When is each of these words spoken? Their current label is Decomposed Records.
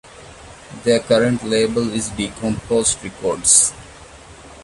Their 0.83 0.99
current 1.01 1.43
label 1.43 1.93
is 1.93 2.09
Decomposed 2.09 3.03
Records. 3.03 3.71